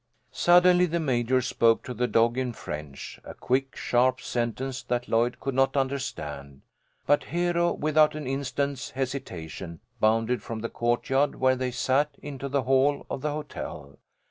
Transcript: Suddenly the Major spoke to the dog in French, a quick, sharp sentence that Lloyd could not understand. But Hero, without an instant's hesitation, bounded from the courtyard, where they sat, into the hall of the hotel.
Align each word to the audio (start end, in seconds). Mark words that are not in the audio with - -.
Suddenly 0.31 0.87
the 0.87 0.99
Major 0.99 1.43
spoke 1.43 1.83
to 1.83 1.93
the 1.93 2.07
dog 2.07 2.35
in 2.35 2.53
French, 2.53 3.19
a 3.23 3.35
quick, 3.35 3.75
sharp 3.75 4.19
sentence 4.19 4.81
that 4.81 5.07
Lloyd 5.07 5.39
could 5.39 5.53
not 5.53 5.77
understand. 5.77 6.61
But 7.05 7.25
Hero, 7.25 7.71
without 7.73 8.15
an 8.15 8.25
instant's 8.25 8.89
hesitation, 8.89 9.79
bounded 9.99 10.41
from 10.41 10.61
the 10.61 10.69
courtyard, 10.69 11.35
where 11.35 11.55
they 11.55 11.69
sat, 11.69 12.17
into 12.19 12.49
the 12.49 12.63
hall 12.63 13.05
of 13.11 13.21
the 13.21 13.29
hotel. 13.31 13.99